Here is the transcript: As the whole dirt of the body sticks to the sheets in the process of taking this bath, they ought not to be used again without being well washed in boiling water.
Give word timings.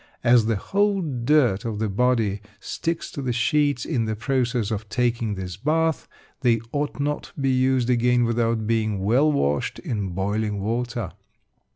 As 0.23 0.47
the 0.47 0.55
whole 0.55 0.99
dirt 1.03 1.63
of 1.63 1.77
the 1.77 1.87
body 1.87 2.41
sticks 2.59 3.11
to 3.11 3.21
the 3.21 3.31
sheets 3.31 3.85
in 3.85 4.05
the 4.05 4.15
process 4.15 4.71
of 4.71 4.89
taking 4.89 5.35
this 5.35 5.57
bath, 5.57 6.07
they 6.39 6.59
ought 6.71 6.99
not 6.99 7.25
to 7.35 7.39
be 7.41 7.51
used 7.51 7.87
again 7.87 8.23
without 8.23 8.65
being 8.65 9.03
well 9.03 9.31
washed 9.31 9.77
in 9.77 10.09
boiling 10.09 10.59
water. 10.59 11.11